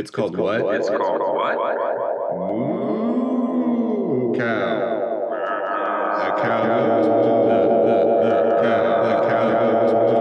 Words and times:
It's 0.00 0.10
called 0.10 0.34
what? 0.38 0.62
It's 0.76 0.88
called 0.88 1.20
what? 1.20 1.56
Moo 2.34 4.32
cow. 4.34 4.96
The 6.16 6.30
cow 6.40 6.64
goes. 6.64 7.04
The, 7.04 7.12
the, 7.12 7.98
the 8.24 8.56
cow. 8.62 8.88
The 9.04 9.16
cow 9.28 9.44
goes 9.60 9.92
moo. 9.92 10.16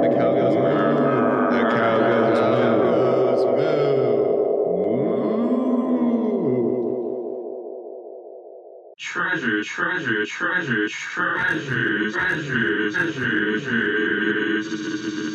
The 0.00 0.08
cow 0.14 0.30
goes 0.38 0.54
moo. 0.54 0.78
The 1.50 1.62
cow 1.74 1.98
goes 1.98 2.30
moo. 2.30 2.54
The 2.54 2.70
cow 2.70 2.78
goes 3.18 3.42
moo. 3.50 3.82
Moo. 6.06 6.54
Treasure, 8.96 9.64
treasure, 9.64 10.24
treasure, 10.24 10.86
treasure, 10.88 12.12
treasure, 12.12 12.92
treasure, 12.92 13.58
treasure. 13.58 15.31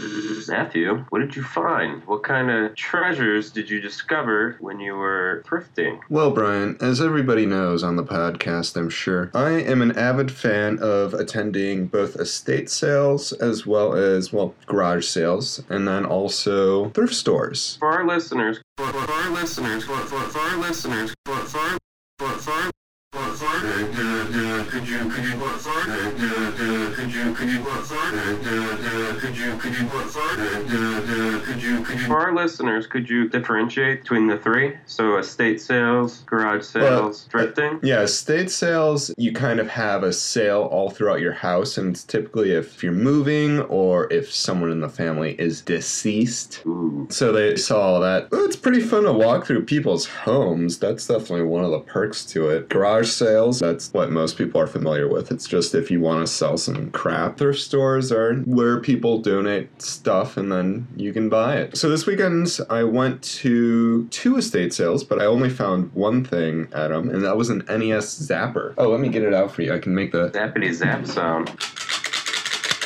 Matthew, 0.47 1.05
what 1.09 1.19
did 1.19 1.35
you 1.35 1.43
find? 1.43 2.03
What 2.05 2.23
kind 2.23 2.49
of 2.49 2.75
treasures 2.75 3.51
did 3.51 3.69
you 3.69 3.79
discover 3.81 4.55
when 4.59 4.79
you 4.79 4.95
were 4.95 5.43
thrifting? 5.47 5.99
Well, 6.09 6.31
Brian, 6.31 6.77
as 6.81 7.01
everybody 7.01 7.45
knows 7.45 7.83
on 7.83 7.95
the 7.95 8.03
podcast, 8.03 8.75
I'm 8.77 8.89
sure, 8.89 9.29
I 9.33 9.51
am 9.51 9.81
an 9.81 9.97
avid 9.97 10.31
fan 10.31 10.79
of 10.79 11.13
attending 11.13 11.87
both 11.87 12.15
estate 12.15 12.69
sales 12.69 13.33
as 13.33 13.65
well 13.65 13.93
as, 13.93 14.31
well, 14.31 14.55
garage 14.65 15.05
sales, 15.07 15.61
and 15.69 15.87
then 15.87 16.05
also 16.05 16.89
thrift 16.89 17.13
stores. 17.13 17.77
For 17.79 17.91
our 17.91 18.05
listeners, 18.07 18.59
for, 18.77 18.87
for, 18.91 19.01
for 19.05 19.11
our 19.11 19.29
listeners, 19.31 19.83
for, 19.83 19.97
for, 19.97 20.19
for 20.21 20.39
our 20.39 20.57
listeners, 20.57 21.13
for, 21.25 21.35
for, 21.37 21.57
our- 21.59 21.77
for, 22.19 22.29
for, 22.29 22.71
our- 23.13 23.23
for, 23.23 23.37
for, 23.37 23.45
our- 23.45 23.55
uh, 23.55 23.83
uh, 23.87 24.61
uh, 24.61 24.63
could 24.65 24.87
you, 24.87 24.97
could 25.09 25.23
you, 25.23 25.31
for, 25.31 25.49
for, 25.59 25.69
our- 25.69 25.89
uh, 25.89 26.11
uh, 26.17 26.51
uh, 26.57 26.95
could 26.95 27.13
you, 27.13 27.33
could 27.33 27.49
you, 27.49 27.59
for, 27.63 27.69
for, 27.81 27.95
our- 27.95 28.13
uh, 28.13 28.35
uh, 28.43 28.67
uh, 29.07 29.19
could 29.19 29.37
you, 29.37 29.57
could 29.57 29.73
you, 29.77 29.87
for, 29.87 30.01
for, 30.01 30.19
our- 30.19 30.37
uh, 30.37 30.57
uh, 30.67 31.37
uh, 31.37 31.45
could 31.45 31.63
you, 31.63 31.81
could 31.83 31.99
you, 31.99 32.05
for 32.05 32.19
our 32.19 32.35
listeners, 32.35 32.85
could 32.87 33.09
you 33.09 33.29
differentiate 33.29 34.01
between 34.01 34.27
the 34.27 34.37
three? 34.37 34.75
So 34.85 35.17
estate 35.17 35.61
sales, 35.61 36.19
garage 36.25 36.63
sales, 36.65 37.27
thrifting? 37.31 37.79
Yeah, 37.81 38.01
estate 38.01 38.51
sales, 38.51 39.11
you 39.17 39.31
kind 39.31 39.59
of 39.59 39.69
have 39.69 40.03
a 40.03 40.11
sale 40.11 40.63
all 40.71 40.89
throughout 40.89 41.21
your 41.21 41.33
house, 41.33 41.77
and 41.77 41.91
it's 41.91 42.03
typically 42.03 42.51
if 42.51 42.83
you're 42.83 42.91
moving 42.91 43.61
or 43.61 44.11
if 44.11 44.31
someone 44.33 44.69
in 44.71 44.81
the 44.81 44.89
family 44.89 45.35
is 45.39 45.61
deceased. 45.61 46.61
Ooh. 46.65 47.07
So 47.09 47.31
they 47.31 47.55
saw 47.55 47.99
that. 47.99 48.27
It's 48.33 48.55
pretty 48.57 48.81
fun 48.81 49.03
to 49.03 49.13
walk 49.13 49.45
through 49.45 49.65
people's 49.65 50.05
homes. 50.07 50.77
That's 50.77 51.07
definitely 51.07 51.43
one 51.43 51.63
of 51.63 51.71
the 51.71 51.79
perks 51.79 52.25
to 52.27 52.49
it. 52.49 52.69
Garage 52.69 52.96
sales, 53.03 53.59
that's 53.59 53.93
what 53.93 54.11
most 54.11 54.37
people 54.37 54.59
are 54.61 54.67
familiar 54.67 55.07
with. 55.07 55.31
It's 55.31 55.47
just 55.47 55.75
if 55.75 55.89
you 55.91 55.99
want 55.99 56.25
to 56.25 56.31
sell 56.31 56.57
some 56.57 56.91
crap. 56.91 57.37
Thrift 57.37 57.59
stores 57.59 58.11
are 58.11 58.35
where 58.41 58.79
people 58.79 59.19
donate 59.19 59.81
stuff 59.81 60.37
and 60.37 60.51
then 60.51 60.87
you 60.95 61.13
can 61.13 61.29
buy 61.29 61.57
it. 61.57 61.77
So 61.77 61.89
this 61.89 62.05
weekend 62.05 62.59
I 62.69 62.83
went 62.83 63.21
to 63.23 64.07
two 64.07 64.37
estate 64.37 64.73
sales, 64.73 65.03
but 65.03 65.21
I 65.21 65.25
only 65.25 65.49
found 65.49 65.91
one 65.93 66.23
thing 66.23 66.67
at 66.73 66.89
them, 66.89 67.09
and 67.09 67.23
that 67.23 67.37
was 67.37 67.49
an 67.49 67.63
NES 67.67 68.19
Zapper. 68.27 68.73
Oh, 68.77 68.89
let 68.89 68.99
me 68.99 69.09
get 69.09 69.23
it 69.23 69.33
out 69.33 69.51
for 69.51 69.61
you. 69.61 69.73
I 69.73 69.79
can 69.79 69.93
make 69.93 70.11
the. 70.11 70.29
Zappity 70.29 70.73
zap 70.73 71.05
sound. 71.05 71.49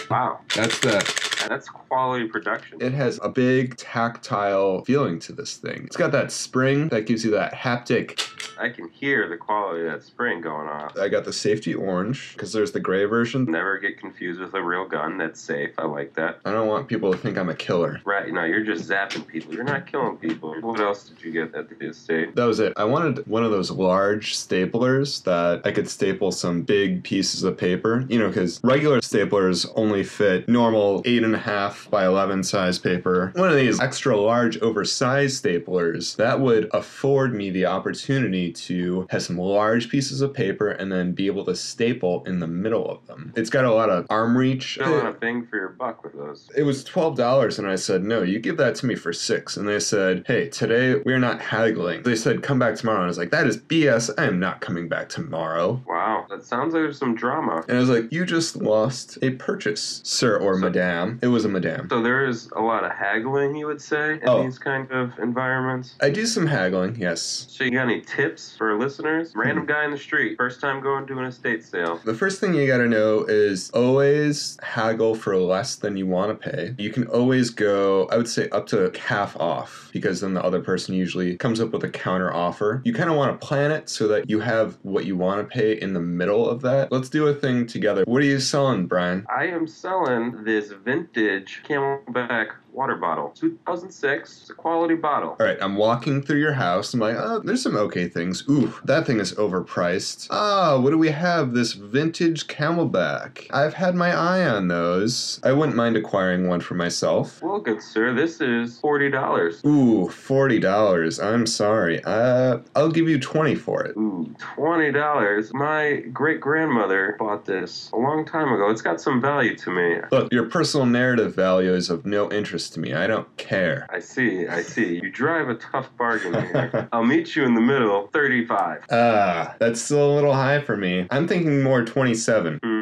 Wow, 0.10 0.42
That's 0.56 0.78
the 0.82 1.22
that's 1.48 1.70
quality 1.70 2.28
production. 2.28 2.82
It 2.82 2.94
has 2.94 3.20
a 3.24 3.30
big 3.30 3.78
tactile 3.78 4.84
feeling 4.84 5.20
to 5.20 5.34
this 5.34 5.58
thing. 5.58 5.84
It's 5.86 5.98
got 5.98 6.12
that 6.12 6.32
spring 6.32 6.90
that 6.90 7.06
gives 7.06 7.26
you 7.26 7.32
that 7.32 7.54
haptic. 7.54 8.20
I 8.58 8.70
can 8.70 8.90
hear 8.90 9.28
the 9.28 9.38
quality 9.38 9.86
of 9.86 9.92
that 9.92 10.04
spring 10.04 10.42
going 10.42 10.68
off. 10.68 10.98
I 10.98 11.10
got 11.10 11.26
the 11.26 11.34
safety 11.34 11.74
orange 11.74 12.34
because 12.34 12.54
there's 12.54 12.72
the 12.72 12.80
gray 12.80 13.06
version. 13.06 13.46
Never 13.46 13.78
get 13.80 13.98
confused 13.98 14.40
with 14.40 14.54
a 14.54 14.62
real 14.62 14.88
gun. 14.88 15.18
That's 15.18 15.40
safe. 15.40 15.72
I 15.78 15.86
like 15.86 16.14
that. 16.16 16.40
I 16.46 16.52
don't 16.52 16.68
want 16.68 16.88
people 16.88 17.12
to 17.12 17.18
think 17.18 17.38
I'm 17.38 17.50
a 17.50 17.56
killer. 17.56 18.02
Right, 18.06 18.32
no, 18.32 18.44
you're 18.44 18.64
just 18.64 18.90
zapping 18.90 19.26
people. 19.28 19.54
You're 19.54 19.64
not 19.64 19.88
killing 19.88 20.18
people. 20.18 20.56
What 20.62 20.80
else 20.80 21.10
did 21.10 21.22
you 21.24 21.32
get 21.32 21.56
at 21.56 21.70
the 21.70 21.88
estate? 21.88 22.36
That 22.36 22.46
was 22.46 22.60
it. 22.60 22.74
I 22.78 22.84
wanted 22.84 23.26
one 23.28 23.44
of 23.44 23.52
those 23.52 23.72
large 23.72 24.36
staplers 24.36 25.24
that 25.24 25.62
I 25.66 25.72
could 25.72 25.90
staple 25.90 26.32
some 26.32 26.62
big 26.62 27.04
pieces 27.04 27.44
of 27.44 27.58
paper. 27.58 28.06
You 28.10 28.20
know, 28.20 28.28
because 28.28 28.60
regular 28.64 29.00
staplers 29.00 29.72
only 29.76 30.04
fit 30.04 30.48
normal 30.48 31.02
eight 31.06 31.24
and 31.24 31.36
a 31.36 31.40
half 31.40 31.90
by 31.90 32.06
11 32.06 32.44
size 32.44 32.78
paper. 32.80 33.32
One 33.36 33.50
of 33.50 33.56
these 33.56 33.80
extra 33.80 34.20
large, 34.20 34.58
oversized 34.62 35.44
staplers 35.44 36.16
that 36.18 36.40
would 36.40 36.70
afford 36.74 37.34
me 37.34 37.50
the 37.50 37.66
opportunity 37.66 38.41
to 38.50 39.06
have 39.10 39.22
some 39.22 39.38
large 39.38 39.90
pieces 39.90 40.22
of 40.22 40.34
paper 40.34 40.70
and 40.70 40.92
then 40.92 41.12
be 41.12 41.28
able 41.28 41.46
to 41.46 41.56
staple 41.56 42.24
in 42.26 42.40
the 42.40 42.48
middle 42.48 42.90
of 42.90 43.06
them. 43.08 43.34
It's 43.36 43.50
got 43.50 43.66
a 43.66 43.74
lot 43.74 43.90
of 43.90 44.08
arm 44.10 44.38
reach. 44.38 44.74
Still 44.76 45.06
a 45.06 45.14
thing 45.14 45.46
for 45.46 45.58
your 45.58 45.70
buck 45.70 46.04
with 46.04 46.14
those. 46.14 46.50
It 46.56 46.64
was 46.64 46.84
twelve 46.84 47.16
dollars, 47.16 47.60
and 47.60 47.68
I 47.68 47.76
said, 47.76 48.04
"No, 48.04 48.22
you 48.22 48.40
give 48.40 48.58
that 48.58 48.76
to 48.76 48.86
me 48.86 48.96
for 48.96 49.14
six. 49.14 49.58
And 49.58 49.68
they 49.68 49.80
said, 49.80 50.24
"Hey, 50.26 50.50
today 50.50 50.96
we're 51.06 51.20
not 51.20 51.42
haggling." 51.42 52.04
They 52.04 52.16
said, 52.16 52.42
"Come 52.44 52.60
back 52.60 52.76
tomorrow." 52.76 53.00
And 53.00 53.06
I 53.06 53.08
was 53.08 53.18
like, 53.18 53.32
"That 53.32 53.48
is 53.48 53.58
BS. 53.58 54.10
I 54.18 54.26
am 54.26 54.40
not 54.40 54.62
coming 54.62 54.88
back 54.88 55.10
tomorrow." 55.10 55.82
Wow, 55.88 56.01
that 56.32 56.44
sounds 56.46 56.74
like 56.74 56.82
there's 56.84 56.98
some 56.98 57.14
drama. 57.14 57.64
And 57.68 57.78
I 57.78 57.80
was 57.80 57.90
like, 57.90 58.12
"You 58.12 58.26
just 58.26 58.56
lost 58.56 59.18
a 59.22 59.32
purchase, 59.32 60.02
sir 60.04 60.38
or 60.38 60.56
So- 60.56 60.62
madame." 60.62 61.20
It 61.22 61.28
was 61.28 61.46
a 61.46 61.50
madame. 61.50 61.88
So 61.90 62.02
there 62.02 62.26
is 62.26 62.50
a 62.56 62.62
lot 62.62 62.84
of 62.84 62.92
haggling, 62.92 63.56
you 63.56 63.68
would 63.68 63.82
say, 63.82 64.14
in 64.14 64.20
Oh. 64.28 64.42
these 64.44 64.58
kind 64.58 64.90
of 64.92 65.12
environments. 65.20 65.96
I 66.02 66.10
do 66.10 66.26
some 66.26 66.48
haggling, 66.48 66.96
yes. 67.00 67.46
So 67.50 67.64
you 67.66 67.72
got 67.72 67.84
any 67.84 68.02
tips 68.02 68.56
for 68.58 68.78
listeners? 68.80 69.34
Random 69.36 69.66
guy 69.66 69.84
in 69.86 69.92
the 69.92 69.98
street, 69.98 70.38
first 70.38 70.62
time 70.62 70.82
going 70.82 71.06
to 71.08 71.20
an 71.20 71.26
estate 71.26 71.64
sale. 71.64 72.00
The 72.06 72.14
first 72.14 72.40
thing 72.40 72.54
you 72.54 72.66
gotta 72.66 72.88
know 72.88 73.26
is 73.28 73.70
always 73.74 74.58
haggle 74.64 75.16
for 75.16 75.36
less 75.38 75.76
than 75.76 75.98
you 75.98 76.08
wanna 76.08 76.36
pay. 76.36 76.74
You 76.78 76.90
can 76.92 77.06
always 77.08 77.50
go, 77.50 78.08
I 78.12 78.18
would 78.18 78.28
say, 78.30 78.48
up 78.50 78.68
to 78.68 78.92
half 78.98 79.36
off, 79.40 79.90
because 79.92 80.22
then 80.22 80.34
the 80.34 80.44
other 80.44 80.60
person 80.62 80.96
usually 80.96 81.36
comes 81.36 81.60
up 81.60 81.72
with 81.74 81.84
a 81.84 81.90
counter 81.90 82.34
offer. 82.34 82.82
You 82.86 82.94
kinda 82.94 83.14
wanna 83.14 83.34
plan 83.34 83.72
it 83.72 83.90
so 83.90 84.08
that 84.08 84.30
you 84.30 84.40
have 84.40 84.78
what 84.84 85.06
you 85.06 85.16
wanna 85.16 85.44
pay 85.44 85.74
in 85.74 85.94
the 85.94 86.00
middle 86.22 86.48
of 86.48 86.62
that. 86.62 86.92
Let's 86.92 87.10
do 87.10 87.28
a 87.28 87.34
thing 87.34 87.66
together. 87.66 88.04
What 88.06 88.22
are 88.22 88.26
you 88.26 88.40
selling, 88.40 88.86
Brian? 88.86 89.26
I 89.36 89.46
am 89.48 89.66
selling 89.66 90.44
this 90.44 90.72
vintage 90.72 91.64
CamelBak 91.68 92.50
water 92.74 92.96
bottle. 92.96 93.34
2006. 93.36 94.42
It's 94.42 94.50
a 94.50 94.54
quality 94.54 94.96
bottle. 94.96 95.36
All 95.40 95.46
right, 95.46 95.58
I'm 95.62 95.76
walking 95.76 96.22
through 96.22 96.40
your 96.40 96.54
house. 96.54 96.94
I'm 96.94 97.00
like, 97.00 97.16
oh, 97.18 97.40
there's 97.40 97.62
some 97.62 97.76
okay 97.76 98.08
things. 98.08 98.44
Ooh, 98.50 98.74
that 98.86 99.06
thing 99.06 99.20
is 99.20 99.34
overpriced. 99.34 100.28
Ah, 100.30 100.80
what 100.80 100.92
do 100.92 100.98
we 100.98 101.10
have? 101.10 101.54
This 101.54 101.74
vintage 101.74 102.48
CamelBak. 102.48 103.48
I've 103.52 103.74
had 103.74 103.96
my 103.96 104.12
eye 104.16 104.46
on 104.48 104.68
those. 104.68 105.40
I 105.44 105.52
wouldn't 105.52 105.76
mind 105.76 105.98
acquiring 105.98 106.48
one 106.48 106.62
for 106.62 106.76
myself. 106.76 107.42
Well, 107.42 107.60
good 107.60 107.82
sir, 107.82 108.14
this 108.14 108.42
is 108.42 108.80
$40. 108.80 109.66
Ooh, 109.66 110.10
forty 110.10 110.60
dollars. 110.60 111.20
I'm 111.20 111.46
sorry. 111.46 112.02
Uh, 112.04 112.60
I'll 112.76 112.92
give 112.92 113.08
you 113.10 113.20
twenty 113.20 113.56
for 113.56 113.84
it. 113.84 113.96
Ooh, 113.98 114.34
$20. 114.56 115.54
My 115.54 115.98
great 116.14 116.40
grandmother 116.42 117.16
bought 117.20 117.46
this 117.46 117.90
a 117.94 117.98
long 117.98 118.26
time 118.26 118.52
ago. 118.54 118.70
It's 118.70 118.82
got 118.82 119.02
some 119.02 119.22
value 119.22 119.56
to 119.58 119.72
me. 119.72 119.98
Look, 120.12 120.32
your 120.32 120.46
personal 120.50 120.86
narrative 120.86 121.36
value 121.36 121.74
is 121.74 121.90
of 121.90 122.06
no 122.06 122.32
interest 122.32 122.61
to 122.70 122.80
me. 122.80 122.94
I 122.94 123.08
don't 123.08 123.28
care. 123.38 123.88
I 123.90 124.00
see, 124.00 124.48
I 124.48 124.62
see. 124.62 125.00
You 125.02 125.10
drive 125.12 125.50
a 125.50 125.56
tough 125.56 125.90
bargain 125.98 126.34
here. 126.34 126.88
I'll 126.94 127.04
meet 127.04 127.36
you 127.36 127.44
in 127.44 127.54
the 127.56 127.62
middle, 127.62 128.08
35. 128.14 128.86
Ah, 128.92 129.56
that's 129.60 129.82
still 129.82 130.12
a 130.12 130.14
little 130.16 130.34
high 130.34 130.62
for 130.62 130.78
me. 130.78 131.08
I'm 131.12 131.28
thinking 131.28 131.62
more 131.64 131.84
twenty-seven. 131.84 132.60
Hmm, 132.64 132.81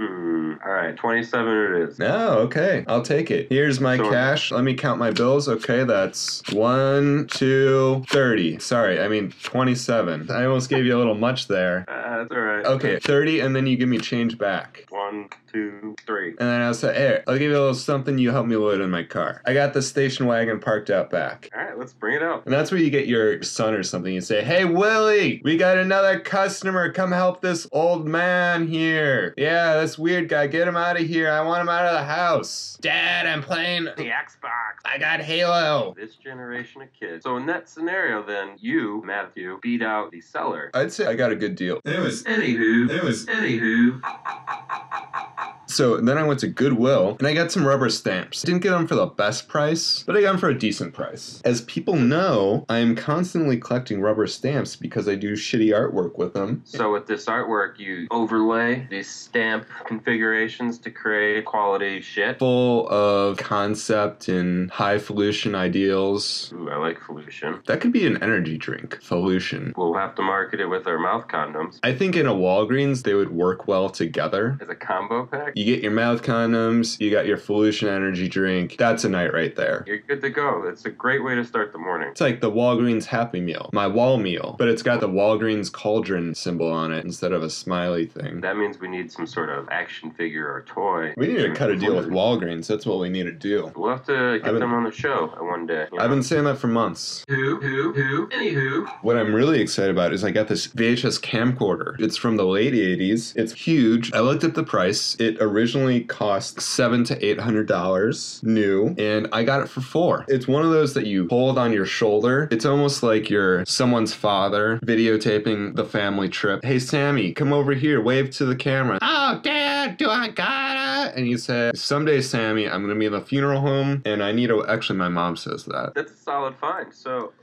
alright, 0.80 0.96
27 0.98 1.48
it 1.54 1.90
is. 1.90 2.00
No, 2.00 2.40
okay. 2.40 2.86
I'll 2.88 3.02
take 3.02 3.32
it. 3.32 3.48
Here's 3.50 3.80
my 3.80 3.98
cash. 3.98 4.52
Let 4.52 4.64
me 4.64 4.74
count 4.74 5.00
my 5.00 5.12
bills. 5.12 5.48
Okay, 5.50 5.84
that's 5.84 6.42
one, 6.54 7.28
two, 7.28 8.04
thirty. 8.10 8.60
Sorry, 8.60 9.00
I 9.00 9.08
mean 9.08 9.34
27. 9.44 10.32
I 10.32 10.46
almost 10.46 10.70
gave 10.70 10.86
you 10.86 10.96
a 10.96 11.00
little 11.00 11.16
much 11.16 11.48
there. 11.48 11.86
Uh, 11.88 12.20
that's 12.20 12.32
alright. 12.32 12.66
Okay, 12.66 13.00
30, 13.00 13.42
and 13.42 13.56
then 13.56 13.68
you 13.68 13.78
give 13.78 13.90
me 13.90 13.98
change 13.98 14.38
back. 14.38 14.86
One, 14.90 15.30
two, 15.52 15.96
three. 16.06 16.30
And 16.30 16.50
then 16.50 16.62
I'll 16.62 16.74
say, 16.74 16.94
hey, 16.94 17.24
I'll 17.28 17.38
give 17.38 17.52
you 17.52 17.58
a 17.58 17.60
little 17.60 17.74
something. 17.74 18.18
You 18.18 18.32
help 18.32 18.48
me 18.48 18.56
load 18.56 18.82
in 18.82 18.90
my 18.90 19.04
car. 19.04 19.42
I 19.46 19.54
got 19.54 19.74
the 19.74 19.82
station 19.82 20.26
wagon 20.26 20.60
parked 20.60 20.90
out 20.90 21.10
back. 21.10 21.50
Alright, 21.56 21.78
let's 21.78 21.94
bring 21.94 22.16
it 22.16 22.24
out. 22.24 22.46
And 22.46 22.54
that's 22.54 22.72
where 22.72 22.80
you 22.80 22.90
get 22.90 23.08
your 23.08 23.42
son 23.44 23.74
or 23.74 23.84
something. 23.84 24.14
You 24.14 24.22
say, 24.22 24.44
hey, 24.44 24.66
Willie, 24.66 25.42
we 25.44 25.58
got 25.58 25.78
another 25.78 26.20
customer. 26.20 26.92
Come 26.92 27.12
help 27.12 27.42
this 27.42 27.68
old 27.72 28.08
man 28.08 28.68
here. 28.68 29.34
Yeah, 29.38 29.78
this 29.78 29.98
weird 29.98 30.30
guy. 30.30 30.48
Get 30.48 30.68
him 30.70 30.78
out 30.78 31.00
of 31.00 31.06
here. 31.06 31.30
I 31.30 31.42
want 31.42 31.62
him 31.62 31.70
out 31.70 31.86
of 31.86 31.94
the 31.94 32.04
house. 32.04 32.78
Dad, 32.82 33.26
I'm 33.26 33.42
playing. 33.44 33.86
The 33.86 33.92
Xbox. 34.10 34.80
I 34.86 34.98
got 34.98 35.20
Halo. 35.20 35.94
This 35.98 36.16
generation 36.16 36.82
of 36.82 36.88
kids. 36.94 37.24
So 37.24 37.36
in 37.38 37.46
that 37.48 37.68
scenario, 37.68 38.24
then 38.24 38.52
you, 38.60 39.02
Matthew, 39.06 39.60
beat 39.62 39.82
out 39.82 40.12
the 40.12 40.22
seller. 40.22 40.72
I'd 40.74 40.92
say 40.94 41.08
I 41.08 41.16
got 41.16 41.32
a 41.32 41.36
good 41.36 41.56
deal. 41.56 41.82
It 41.84 42.00
was. 42.00 42.24
Anywho, 42.24 42.90
It 42.90 43.04
was. 43.04 43.26
anywho. 43.26 44.02
So 45.70 45.98
then 45.98 46.18
I 46.18 46.24
went 46.24 46.40
to 46.42 46.48
Goodwill 46.48 47.16
and 47.20 47.28
I 47.28 47.34
got 47.34 47.52
some 47.52 47.66
rubber 47.66 47.90
stamps. 47.90 48.42
Didn't 48.42 48.62
get 48.64 48.72
them 48.72 48.88
for 48.88 48.96
the 48.96 49.06
best 49.06 49.48
price, 49.48 50.04
but 50.04 50.18
I 50.18 50.22
got 50.22 50.32
them 50.32 50.40
for 50.40 50.50
a 50.50 50.58
decent 50.58 50.94
price. 50.94 51.42
As 51.46 51.62
people 51.62 51.96
know, 51.96 52.66
I 52.70 52.80
am 52.80 52.96
constantly 52.96 53.58
collecting 53.58 54.02
rubber 54.02 54.26
stamps 54.28 54.76
because 54.76 55.08
I 55.08 55.16
do 55.16 55.34
shitty 55.34 55.68
artwork 55.70 56.18
with 56.18 56.34
them. 56.34 56.64
So 56.66 56.92
with 56.92 57.06
this 57.06 57.26
artwork, 57.26 57.78
you 57.78 58.08
overlay 58.10 58.88
these 58.90 59.10
stamp 59.10 59.68
configurations 59.86 60.80
to 60.80 60.90
create 60.92 61.46
quality 61.46 62.02
shit. 62.02 62.40
Full 62.40 62.90
of 62.90 63.38
concept 63.38 64.28
and 64.28 64.72
high 64.72 64.98
falution 64.98 65.54
ideals. 65.56 66.52
Ooh, 66.56 66.70
I 66.70 66.78
like 66.78 67.00
Felution. 67.00 67.62
That 67.68 67.80
could 67.80 67.92
be 67.94 68.06
an 68.08 68.22
energy 68.24 68.58
drink, 68.58 69.00
falution. 69.02 69.74
We'll 69.78 69.94
have 69.94 70.16
to 70.16 70.22
market 70.22 70.60
it 70.60 70.66
with 70.66 70.88
our 70.88 70.98
mouth 70.98 71.28
condoms 71.28 71.80
I 71.84 71.94
think 71.94 72.16
in 72.16 72.26
a 72.26 72.34
Walgreens 72.34 73.04
they 73.04 73.14
would 73.14 73.30
work 73.32 73.68
well 73.68 73.90
together. 73.90 74.58
as 74.62 74.70
a 74.70 74.76
combo 74.76 75.26
pack. 75.26 75.54
You 75.60 75.66
get 75.66 75.84
your 75.84 75.92
mouth 75.92 76.24
condoms, 76.24 76.98
you 77.02 77.12
got 77.12 77.26
your 77.26 77.36
Falution 77.36 77.90
energy 77.90 78.30
drink. 78.30 78.78
That's 78.78 79.04
a 79.04 79.10
night 79.10 79.34
right 79.34 79.54
there. 79.58 79.84
You're 79.86 79.98
good 79.98 80.22
to 80.22 80.30
go. 80.30 80.64
It's 80.66 80.86
a 80.86 80.90
great 80.90 81.22
way 81.22 81.36
to 81.36 81.44
start 81.44 81.74
the 81.74 81.78
morning. 81.78 82.08
It's 82.12 82.22
like 82.22 82.40
the 82.40 82.50
Walgreens 82.50 83.04
Happy 83.04 83.42
Meal, 83.42 83.70
my 83.74 83.86
wall 83.86 84.16
meal, 84.16 84.56
but 84.58 84.70
it's 84.70 84.82
got 84.82 85.02
the 85.02 85.10
Walgreens 85.10 85.70
cauldron 85.70 86.34
symbol 86.34 86.72
on 86.72 86.94
it 86.94 87.04
instead 87.04 87.34
of 87.34 87.44
a 87.44 87.50
smiley 87.50 88.06
thing. 88.06 88.40
That 88.40 88.56
means 88.56 88.80
we 88.80 88.88
need 88.88 89.12
some 89.12 89.28
sort 89.28 89.50
of 89.50 89.68
action 89.70 90.12
figure 90.12 90.48
or 90.50 90.62
toy. 90.62 91.14
We 91.18 91.28
need 91.28 91.42
to 91.42 91.54
cut 91.54 91.72
a 91.72 91.76
deal 91.76 91.98
with 91.98 92.08
Walgreens. 92.08 92.66
That's 92.68 92.86
what 92.86 93.00
we 93.00 93.10
need 93.10 93.24
to 93.24 93.34
do. 93.34 93.74
We'll 93.76 93.90
have 93.90 94.06
to 94.06 94.40
get 94.40 94.46
been- 94.46 94.62
them 94.62 94.74
on 94.74 94.86
the 94.86 94.94
show 94.94 95.28
one 95.42 95.66
day. 95.66 95.88
you 95.92 96.00
I've 96.00 96.10
been 96.10 96.24
saying 96.24 96.46
that 96.46 96.58
for 96.58 96.68
months. 96.68 97.26
Who, 97.28 97.60
who, 97.60 97.92
who, 97.92 98.28
anywho. 98.28 98.88
What 99.02 99.18
I'm 99.18 99.36
really 99.36 99.60
excited 99.60 99.92
about 99.92 100.14
is 100.14 100.24
I 100.24 100.32
got 100.32 100.48
this 100.48 100.68
VHS 100.70 101.20
camcorder. 101.20 102.00
It's 102.00 102.16
from 102.16 102.38
the 102.38 102.46
late 102.46 102.74
80s. 102.74 103.36
It's 103.36 103.52
huge. 103.52 104.14
I 104.14 104.22
looked 104.22 104.46
at 104.46 104.56
the 104.56 104.64
price. 104.64 105.18
It 105.20 105.49
originally 105.50 106.02
cost 106.02 106.62
seven 106.62 107.04
to 107.06 107.26
eight 107.26 107.40
hundred 107.40 107.68
dollars 107.68 108.40
new, 108.44 108.96
and 108.98 109.28
I 109.32 109.44
got 109.44 109.62
it 109.62 109.70
for 109.70 109.82
four. 109.82 110.26
It's 110.28 110.48
one 110.48 110.64
of 110.64 110.72
those 110.72 110.94
that 110.94 111.06
you 111.06 111.28
hold 111.30 111.58
on 111.58 111.74
your 111.74 111.86
shoulder. 111.86 112.48
It's 112.52 112.66
almost 112.66 113.04
like 113.04 113.30
you're 113.30 113.66
someone's 113.66 114.14
father 114.14 114.80
videotaping 114.86 115.76
the 115.76 115.86
family 115.86 116.30
trip. 116.30 116.64
Hey 116.64 116.80
Sammy, 116.80 117.34
come 117.34 117.54
over 117.54 117.74
here, 117.74 118.02
wave 118.02 118.30
to 118.32 118.46
the 118.46 118.56
camera. 118.56 119.00
Oh 119.02 119.40
dad, 119.44 119.98
do 119.98 120.10
I 120.10 120.30
got 120.30 121.08
it? 121.08 121.16
And 121.18 121.28
you 121.28 121.38
say, 121.38 121.72
Someday 121.76 122.22
Sammy, 122.22 122.68
I'm 122.68 122.82
gonna 122.82 122.96
be 122.96 123.06
in 123.06 123.12
the 123.12 123.22
funeral 123.22 123.62
home 123.62 124.02
and 124.06 124.24
I 124.24 124.32
need 124.32 124.48
to 124.48 124.66
actually 124.68 125.00
my 125.00 125.10
mom 125.10 125.36
says 125.36 125.66
that. 125.66 125.94
That's 125.96 126.12
a 126.12 126.18
solid 126.18 126.56
find. 126.58 126.94
So 126.94 127.34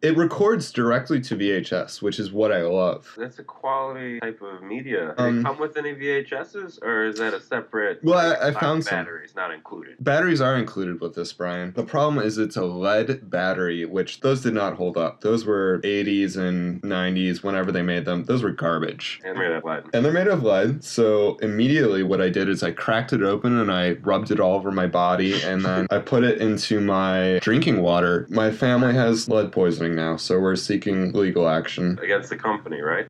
It 0.00 0.16
records 0.16 0.70
directly 0.70 1.20
to 1.22 1.34
VHS, 1.34 2.00
which 2.02 2.20
is 2.20 2.30
what 2.30 2.52
I 2.52 2.62
love. 2.62 3.12
that's 3.18 3.40
a 3.40 3.42
quality 3.42 4.20
type 4.20 4.40
of 4.42 4.62
media. 4.62 5.12
Um, 5.18 5.38
they 5.38 5.42
come 5.42 5.58
with 5.58 5.76
any 5.76 5.92
VHSs, 5.92 6.80
or 6.82 7.04
is 7.06 7.18
that 7.18 7.34
a 7.34 7.40
separate? 7.40 8.04
Well, 8.04 8.16
I- 8.16 8.28
like, 8.28 8.38
I 8.38 8.52
five 8.52 8.60
found 8.60 8.84
some. 8.84 8.98
batteries 8.98 9.34
not 9.34 9.52
included. 9.52 9.96
Batteries 9.98 10.40
are 10.40 10.54
included 10.56 11.00
with 11.00 11.16
this, 11.16 11.32
Brian. 11.32 11.72
The 11.74 11.82
problem 11.82 12.24
is 12.24 12.38
it's 12.38 12.56
a 12.56 12.64
lead 12.64 13.28
battery, 13.28 13.84
which 13.86 14.20
those 14.20 14.42
did 14.42 14.54
not 14.54 14.74
hold 14.74 14.96
up. 14.96 15.20
Those 15.22 15.44
were 15.44 15.80
80s 15.82 16.36
and 16.36 16.80
90s, 16.82 17.42
whenever 17.42 17.72
they 17.72 17.82
made 17.82 18.04
them. 18.04 18.22
Those 18.24 18.44
were 18.44 18.52
garbage. 18.52 19.20
And 19.24 19.36
made 19.36 19.50
of 19.50 19.64
lead. 19.64 19.82
And 19.92 20.04
they're 20.04 20.12
made 20.12 20.28
of 20.28 20.44
lead, 20.44 20.84
so 20.84 21.36
immediately 21.42 22.04
what 22.04 22.20
I 22.20 22.28
did 22.28 22.48
is 22.48 22.62
I 22.62 22.70
cracked 22.70 23.12
it 23.12 23.22
open 23.22 23.58
and 23.58 23.72
I 23.72 23.92
rubbed 23.94 24.30
it 24.30 24.38
all 24.38 24.54
over 24.54 24.70
my 24.70 24.86
body 24.86 25.42
and 25.42 25.64
then 25.64 25.88
I 25.90 25.98
put 25.98 26.22
it 26.22 26.38
into 26.40 26.80
my 26.80 27.40
drinking 27.42 27.80
water. 27.82 28.26
My 28.30 28.52
family 28.52 28.94
has 28.94 29.28
lead 29.28 29.50
poisoning 29.50 29.87
now, 29.94 30.16
so 30.16 30.38
we're 30.38 30.56
seeking 30.56 31.12
legal 31.12 31.48
action. 31.48 31.98
Against 32.02 32.30
the 32.30 32.36
company, 32.36 32.80
right? 32.80 33.06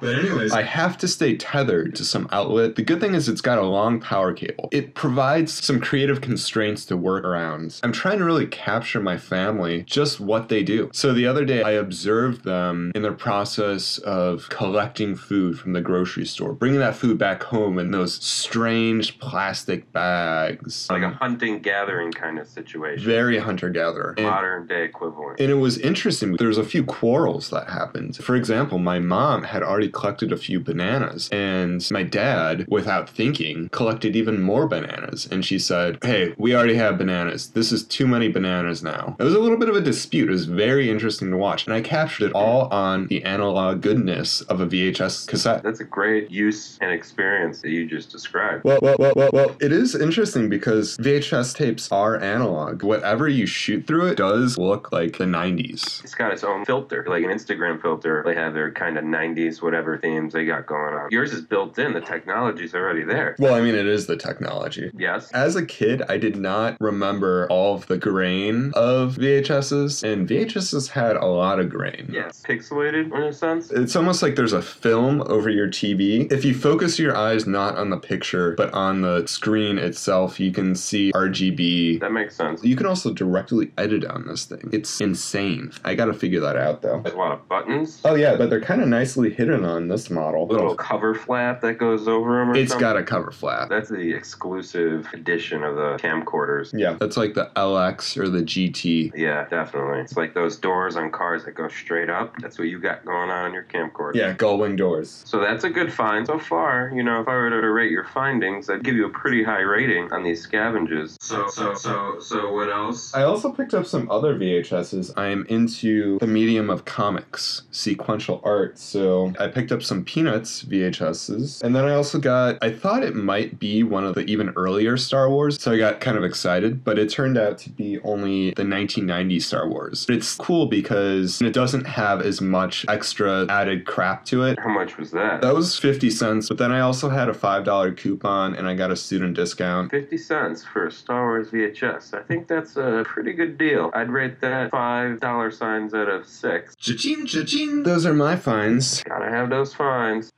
But 0.00 0.18
anyways, 0.18 0.52
I 0.52 0.62
have 0.62 0.96
to 0.98 1.08
stay 1.08 1.36
tethered 1.36 1.94
to 1.96 2.04
some 2.04 2.28
outlet. 2.32 2.76
The 2.76 2.82
good 2.82 3.00
thing 3.00 3.14
is 3.14 3.28
it's 3.28 3.40
got 3.40 3.58
a 3.58 3.62
long 3.62 4.00
power 4.00 4.32
cable. 4.32 4.68
It 4.72 4.94
provides 4.94 5.52
some 5.52 5.80
creative 5.80 6.20
constraints 6.20 6.84
to 6.86 6.96
work 6.96 7.24
around. 7.24 7.78
I'm 7.82 7.92
trying 7.92 8.18
to 8.18 8.24
really 8.24 8.46
capture 8.46 9.00
my 9.00 9.16
family, 9.16 9.82
just 9.82 10.20
what 10.20 10.48
they 10.48 10.62
do. 10.62 10.90
So 10.92 11.12
the 11.12 11.26
other 11.26 11.44
day 11.44 11.62
I 11.62 11.72
observed 11.72 12.44
them 12.44 12.92
in 12.94 13.02
their 13.02 13.12
process 13.12 13.98
of 13.98 14.48
collecting 14.48 15.14
food 15.14 15.58
from 15.58 15.72
the 15.74 15.80
grocery 15.80 16.24
store, 16.24 16.52
bringing 16.52 16.80
that 16.80 16.96
food 16.96 17.18
back 17.18 17.42
home 17.42 17.78
in 17.78 17.90
those 17.90 18.14
strange 18.14 19.18
plastic 19.18 19.92
bags. 19.92 20.88
Like 20.90 21.02
a 21.02 21.10
hunting 21.10 21.60
gathering 21.60 22.12
kind 22.12 22.38
of 22.38 22.46
situation. 22.46 23.04
very 23.04 23.38
hunter 23.38 23.68
gatherer. 23.68 24.14
Modern 24.18 24.66
day 24.66 24.84
equivalent. 24.84 25.40
And 25.40 25.50
it 25.50 25.54
was 25.54 25.76
interesting. 25.78 26.09
There 26.18 26.48
was 26.48 26.58
a 26.58 26.64
few 26.64 26.84
quarrels 26.84 27.50
that 27.50 27.68
happened. 27.68 28.16
For 28.16 28.34
example, 28.36 28.78
my 28.78 28.98
mom 28.98 29.44
had 29.44 29.62
already 29.62 29.88
collected 29.88 30.32
a 30.32 30.36
few 30.36 30.60
bananas, 30.60 31.28
and 31.30 31.86
my 31.90 32.02
dad, 32.02 32.66
without 32.68 33.08
thinking, 33.08 33.68
collected 33.70 34.16
even 34.16 34.42
more 34.42 34.66
bananas. 34.66 35.28
And 35.30 35.44
she 35.44 35.58
said, 35.58 35.98
"Hey, 36.02 36.34
we 36.36 36.54
already 36.54 36.74
have 36.74 36.98
bananas. 36.98 37.48
This 37.48 37.72
is 37.72 37.82
too 37.84 38.06
many 38.06 38.28
bananas 38.28 38.82
now." 38.82 39.16
It 39.18 39.24
was 39.24 39.34
a 39.34 39.38
little 39.38 39.58
bit 39.58 39.68
of 39.68 39.76
a 39.76 39.80
dispute. 39.80 40.28
It 40.28 40.32
was 40.32 40.46
very 40.46 40.90
interesting 40.90 41.30
to 41.30 41.36
watch, 41.36 41.66
and 41.66 41.74
I 41.74 41.80
captured 41.80 42.26
it 42.26 42.32
all 42.32 42.68
on 42.72 43.06
the 43.06 43.22
analog 43.24 43.80
goodness 43.80 44.40
of 44.42 44.60
a 44.60 44.66
VHS 44.66 45.26
cassette. 45.26 45.62
That's 45.62 45.80
a 45.80 45.84
great 45.84 46.30
use 46.30 46.78
and 46.80 46.90
experience 46.90 47.60
that 47.62 47.70
you 47.70 47.86
just 47.86 48.10
described. 48.10 48.64
Well, 48.64 48.78
well, 48.82 48.96
well, 48.98 49.12
well, 49.16 49.30
well, 49.32 49.56
it 49.60 49.72
is 49.72 49.94
interesting 49.94 50.48
because 50.48 50.96
VHS 50.98 51.54
tapes 51.54 51.90
are 51.92 52.18
analog. 52.20 52.82
Whatever 52.82 53.28
you 53.28 53.46
shoot 53.46 53.86
through 53.86 54.06
it 54.06 54.16
does 54.16 54.58
look 54.58 54.92
like 54.92 55.18
the 55.18 55.24
90s. 55.24 55.99
It's 56.02 56.14
got 56.14 56.32
its 56.32 56.44
own 56.44 56.64
filter, 56.64 57.04
like 57.08 57.24
an 57.24 57.30
Instagram 57.30 57.80
filter. 57.80 58.22
They 58.24 58.34
have 58.34 58.54
their 58.54 58.70
kind 58.70 58.98
of 58.98 59.04
90s, 59.04 59.62
whatever 59.62 59.98
themes 59.98 60.32
they 60.32 60.44
got 60.44 60.66
going 60.66 60.94
on. 60.94 61.08
Yours 61.10 61.32
is 61.32 61.42
built 61.42 61.78
in, 61.78 61.92
the 61.92 62.00
technology's 62.00 62.74
already 62.74 63.04
there. 63.04 63.36
Well, 63.38 63.54
I 63.54 63.60
mean, 63.60 63.74
it 63.74 63.86
is 63.86 64.06
the 64.06 64.16
technology. 64.16 64.90
Yes. 64.96 65.30
As 65.32 65.56
a 65.56 65.64
kid, 65.64 66.02
I 66.08 66.18
did 66.18 66.36
not 66.36 66.76
remember 66.80 67.46
all 67.50 67.74
of 67.74 67.86
the 67.86 67.98
grain 67.98 68.72
of 68.74 69.16
VHSs, 69.16 70.02
and 70.02 70.28
VHSs 70.28 70.90
had 70.90 71.16
a 71.16 71.26
lot 71.26 71.60
of 71.60 71.68
grain. 71.68 72.10
Yes. 72.12 72.42
Pixelated 72.46 73.06
in 73.14 73.22
a 73.22 73.32
sense. 73.32 73.70
It's 73.70 73.96
almost 73.96 74.22
like 74.22 74.36
there's 74.36 74.52
a 74.52 74.62
film 74.62 75.22
over 75.22 75.50
your 75.50 75.68
TV. 75.68 76.30
If 76.32 76.44
you 76.44 76.54
focus 76.54 76.98
your 76.98 77.16
eyes 77.16 77.46
not 77.46 77.76
on 77.76 77.90
the 77.90 77.98
picture, 77.98 78.54
but 78.56 78.72
on 78.72 79.00
the 79.00 79.26
screen 79.26 79.78
itself, 79.78 80.40
you 80.40 80.52
can 80.52 80.74
see 80.74 81.12
RGB. 81.12 82.00
That 82.00 82.12
makes 82.12 82.36
sense. 82.36 82.64
You 82.64 82.76
can 82.76 82.86
also 82.86 83.12
directly 83.12 83.72
edit 83.76 84.04
on 84.04 84.26
this 84.26 84.44
thing. 84.44 84.70
It's 84.72 85.00
insane. 85.00 85.72
I 85.84 85.89
gotta 85.94 86.14
figure 86.14 86.40
that 86.40 86.56
out 86.56 86.82
though. 86.82 87.00
There's 87.00 87.14
a 87.14 87.18
lot 87.18 87.32
of 87.32 87.48
buttons. 87.48 88.00
Oh 88.04 88.14
yeah, 88.14 88.36
but 88.36 88.50
they're 88.50 88.60
kind 88.60 88.80
of 88.82 88.88
nicely 88.88 89.30
hidden 89.30 89.64
on 89.64 89.88
this 89.88 90.10
model. 90.10 90.46
little 90.46 90.74
cover 90.74 91.14
flap 91.14 91.60
that 91.62 91.74
goes 91.74 92.08
over 92.08 92.38
them 92.38 92.50
or 92.50 92.56
It's 92.56 92.70
something. 92.72 92.80
got 92.80 92.96
a 92.96 93.02
cover 93.02 93.30
flap. 93.30 93.68
That's 93.68 93.88
the 93.88 94.12
exclusive 94.12 95.06
edition 95.12 95.62
of 95.62 95.76
the 95.76 95.96
camcorders. 96.00 96.70
Yeah, 96.72 96.96
that's 96.98 97.16
like 97.16 97.34
the 97.34 97.50
LX 97.56 98.16
or 98.16 98.28
the 98.28 98.40
GT. 98.42 99.12
Yeah, 99.14 99.46
definitely. 99.48 100.00
It's 100.00 100.16
like 100.16 100.34
those 100.34 100.56
doors 100.56 100.96
on 100.96 101.10
cars 101.10 101.44
that 101.44 101.52
go 101.54 101.68
straight 101.68 102.08
up. 102.10 102.34
That's 102.38 102.58
what 102.58 102.68
you 102.68 102.78
got 102.80 103.04
going 103.04 103.30
on 103.30 103.46
in 103.46 103.52
your 103.52 103.64
camcorder. 103.64 104.14
Yeah, 104.14 104.34
gullwing 104.34 104.76
doors. 104.76 105.22
So 105.26 105.40
that's 105.40 105.64
a 105.64 105.70
good 105.70 105.92
find 105.92 106.26
so 106.26 106.38
far. 106.38 106.90
You 106.94 107.02
know, 107.02 107.20
if 107.20 107.28
I 107.28 107.34
were 107.34 107.50
to 107.50 107.70
rate 107.70 107.90
your 107.90 108.04
findings, 108.04 108.68
I'd 108.70 108.82
give 108.84 108.94
you 108.96 109.06
a 109.06 109.10
pretty 109.10 109.42
high 109.44 109.60
rating 109.60 110.12
on 110.12 110.22
these 110.24 110.46
scavenges. 110.46 111.16
So, 111.20 111.48
so, 111.48 111.74
so, 111.74 112.18
so, 112.20 112.52
what 112.52 112.70
else? 112.70 113.14
I 113.14 113.22
also 113.24 113.52
picked 113.52 113.74
up 113.74 113.86
some 113.86 114.10
other 114.10 114.34
VHSs. 114.34 115.12
I 115.16 115.28
am 115.28 115.44
into 115.48 115.79
the 115.82 116.26
medium 116.26 116.70
of 116.70 116.84
comics, 116.84 117.62
sequential 117.70 118.40
art. 118.44 118.78
So 118.78 119.32
I 119.38 119.48
picked 119.48 119.72
up 119.72 119.82
some 119.82 120.04
Peanuts 120.04 120.64
VHSs. 120.64 121.62
And 121.62 121.74
then 121.74 121.84
I 121.84 121.94
also 121.94 122.18
got, 122.18 122.58
I 122.62 122.70
thought 122.72 123.02
it 123.02 123.14
might 123.14 123.58
be 123.58 123.82
one 123.82 124.04
of 124.04 124.14
the 124.14 124.22
even 124.22 124.50
earlier 124.50 124.96
Star 124.96 125.30
Wars. 125.30 125.60
So 125.60 125.72
I 125.72 125.78
got 125.78 126.00
kind 126.00 126.16
of 126.16 126.24
excited, 126.24 126.84
but 126.84 126.98
it 126.98 127.10
turned 127.10 127.38
out 127.38 127.58
to 127.58 127.70
be 127.70 127.98
only 128.00 128.50
the 128.50 128.64
1990 128.66 129.40
Star 129.40 129.68
Wars. 129.68 130.06
It's 130.08 130.34
cool 130.36 130.66
because 130.66 131.40
it 131.40 131.52
doesn't 131.52 131.86
have 131.86 132.22
as 132.22 132.40
much 132.40 132.84
extra 132.88 133.46
added 133.48 133.86
crap 133.86 134.24
to 134.26 134.44
it. 134.44 134.58
How 134.58 134.68
much 134.68 134.96
was 134.96 135.10
that? 135.12 135.40
That 135.42 135.54
was 135.54 135.78
50 135.78 136.10
cents, 136.10 136.48
but 136.48 136.58
then 136.58 136.72
I 136.72 136.80
also 136.80 137.08
had 137.08 137.28
a 137.28 137.32
$5 137.34 137.96
coupon 137.96 138.54
and 138.54 138.66
I 138.66 138.74
got 138.74 138.90
a 138.90 138.96
student 138.96 139.34
discount. 139.34 139.90
50 139.90 140.16
cents 140.18 140.64
for 140.64 140.86
a 140.86 140.92
Star 140.92 141.24
Wars 141.24 141.50
VHS. 141.50 142.14
I 142.14 142.22
think 142.22 142.48
that's 142.48 142.76
a 142.76 143.04
pretty 143.06 143.32
good 143.32 143.58
deal. 143.58 143.90
I'd 143.94 144.10
rate 144.10 144.40
that 144.40 144.70
five 144.70 145.20
dollar 145.20 145.50
signs 145.70 145.94
out 145.94 146.08
of 146.08 146.26
six. 146.26 146.74
Cha-ching, 146.76 147.26
cha-ching. 147.26 147.84
Those 147.84 148.04
are 148.04 148.12
my 148.12 148.34
finds. 148.34 149.04
Gotta 149.04 149.30
have 149.30 149.50
those 149.50 149.72
finds. 149.72 150.29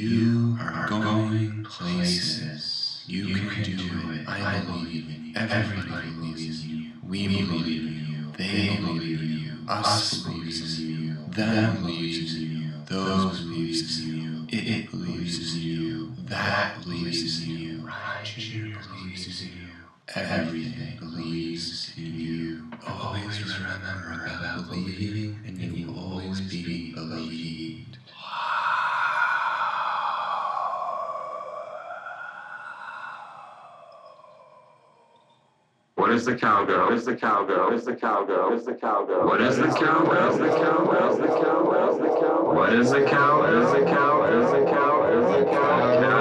You 0.00 0.56
are 0.58 0.88
going 0.88 1.62
places. 1.64 3.04
You 3.06 3.34
can 3.34 3.62
do 3.76 4.12
it. 4.12 4.26
I 4.26 4.60
believe 4.60 5.08
in 5.08 5.26
you. 5.26 5.34
Everybody 5.36 6.10
believes 6.12 6.64
in 6.64 6.70
you. 6.70 6.92
We 7.06 7.28
believe 7.28 7.86
in 7.86 8.06
you. 8.08 8.32
They 8.38 8.76
believe 8.76 9.20
in 9.20 9.28
you. 9.28 9.52
Us 9.68 10.22
believes 10.22 10.80
in 10.80 10.88
you. 10.88 11.16
Them 11.28 11.82
believes 11.82 12.34
in 12.34 12.50
you. 12.50 12.70
Those 12.86 13.40
believes 13.42 14.02
in 14.02 14.16
you. 14.16 14.46
It 14.48 14.90
believes 14.90 15.54
in 15.54 15.60
you. 15.60 16.12
That 16.24 16.82
believes 16.82 17.46
in 17.46 17.50
you. 17.58 17.86
Righteous 17.86 18.48
believes 18.48 19.42
in 19.42 19.48
you. 19.48 19.68
Everything 20.14 20.96
believes 20.98 21.29
What 36.00 36.12
is 36.12 36.24
the 36.24 36.34
cowgirl? 36.34 36.86
What 36.86 36.94
is 36.94 37.04
the 37.04 37.14
cowgirl? 37.14 37.66
What 37.66 37.74
is 37.74 37.84
the 37.84 37.94
cowgirl? 37.94 38.46
What 38.46 38.54
is 38.54 38.64
the 38.64 38.72
cowgirl? 38.72 39.26
What 39.26 39.42
is 39.42 39.58
the 39.58 39.68
cow? 39.68 40.02
What 40.02 40.32
is 40.32 40.38
the 40.38 40.48
cow? 40.48 40.86
What 40.86 41.12
is 41.12 41.18
the 41.18 41.26
cow? 41.26 41.62
What 41.62 41.82
is 41.92 41.98
the 41.98 42.08
cow? 42.08 42.54
What 42.54 42.72
is 42.72 42.90
the 42.90 43.04
cow? 43.04 43.38
What 43.38 43.52
is 43.52 43.70
the 43.70 43.84
cow? 43.84 44.18
What 44.18 44.32
is 44.32 44.50
the 44.50 44.64
cow? 44.64 44.98
What 44.98 45.12
is 45.12 45.44
the 45.44 45.50
cow? 45.50 46.19